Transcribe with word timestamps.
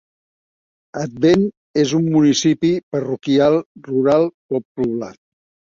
Advent 1.01 1.43
és 1.83 1.93
un 1.99 2.09
municipi 2.17 2.73
parroquial 2.97 3.63
rural 3.93 4.31
poc 4.33 4.69
poblat. 4.81 5.25